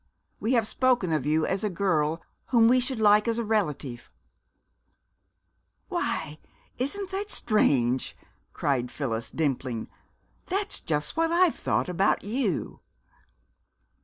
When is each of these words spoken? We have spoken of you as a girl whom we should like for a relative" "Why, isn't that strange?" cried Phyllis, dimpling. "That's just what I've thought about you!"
We 0.39 0.53
have 0.53 0.67
spoken 0.67 1.11
of 1.11 1.27
you 1.27 1.45
as 1.45 1.63
a 1.63 1.69
girl 1.69 2.23
whom 2.47 2.67
we 2.67 2.79
should 2.79 2.99
like 2.99 3.25
for 3.25 3.39
a 3.39 3.43
relative" 3.43 4.09
"Why, 5.89 6.39
isn't 6.79 7.11
that 7.11 7.29
strange?" 7.29 8.17
cried 8.51 8.89
Phyllis, 8.89 9.29
dimpling. 9.29 9.89
"That's 10.47 10.79
just 10.79 11.15
what 11.15 11.31
I've 11.31 11.53
thought 11.55 11.87
about 11.87 12.23
you!" 12.23 12.79